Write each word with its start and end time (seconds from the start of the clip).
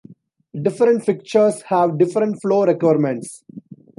Different 0.59 1.05
fixtures 1.05 1.61
have 1.67 1.99
different 1.99 2.41
flow 2.41 2.63
requirements. 2.65 3.43